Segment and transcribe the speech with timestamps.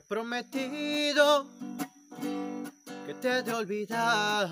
[0.00, 1.46] He prometido
[3.06, 4.48] que te de olvidar.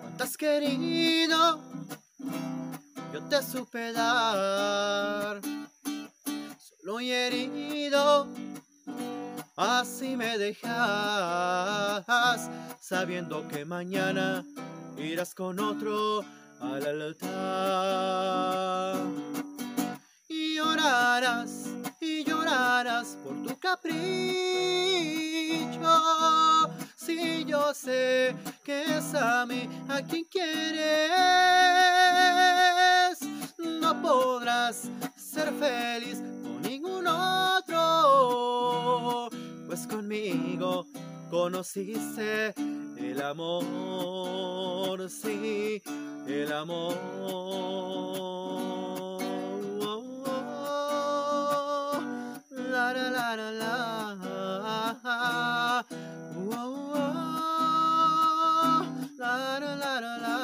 [0.00, 1.60] Cuánto has querido,
[3.12, 5.40] yo te supe dar.
[6.56, 8.28] Solo y herido,
[9.56, 12.06] así me dejas,
[12.80, 14.44] sabiendo que mañana
[14.96, 16.24] irás con otro
[16.60, 17.34] al altar.
[20.28, 21.61] Y llorarás y
[22.82, 23.94] por tu capricho.
[26.96, 31.12] Si yo sé que es a mí a quien quieres,
[33.58, 37.68] no podrás ser feliz con ningún otro,
[39.68, 40.84] pues conmigo
[41.30, 42.52] conociste
[42.98, 45.80] el amor, sí,
[46.26, 47.92] el amor.
[53.12, 53.74] la la la.
[54.22, 54.96] Uh,
[56.34, 57.02] uh, uh,
[59.18, 59.32] la
[59.62, 60.36] la la la la.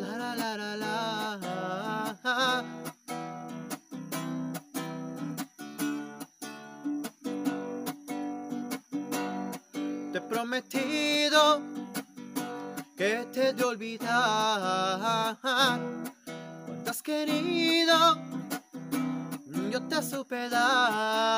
[0.00, 0.96] La la la la la.
[10.12, 11.40] Te he prometido
[12.96, 15.36] que te de olvidar
[16.94, 18.16] has querido,
[19.68, 21.34] yo te supe dar.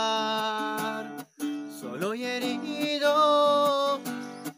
[1.81, 3.98] Solo y herido,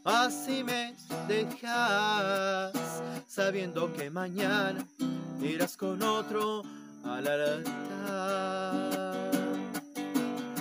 [0.05, 0.97] así me
[1.29, 2.73] dejas,
[3.29, 4.85] sabiendo que mañana
[5.41, 6.65] irás con otro
[7.05, 7.61] al altar.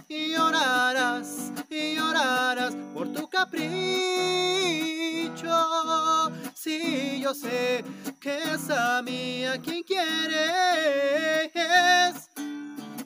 [0.07, 3.57] Y llorarás, y llorarás por tu capricho.
[6.53, 7.84] Si yo sé
[8.27, 11.49] que es a mí a quien quieres,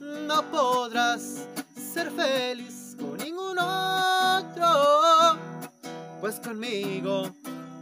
[0.02, 1.46] no podrás
[1.76, 5.38] ser feliz con ningún otro,
[6.20, 7.30] pues conmigo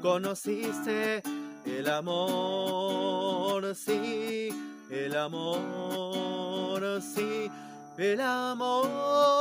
[0.02, 1.24] conociste
[1.64, 4.50] el amor, sí,
[4.90, 7.50] el amor, sí,
[7.98, 9.39] el amor.